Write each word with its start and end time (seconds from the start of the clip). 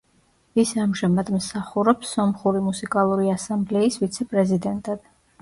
ის 0.61 0.69
ამჟამად 0.83 1.29
მსახურობს 1.35 2.15
სომხური 2.17 2.63
მუსიკალური 2.69 3.31
ასამბლეის 3.35 4.01
ვიცე-პრეზიდენტად. 4.03 5.07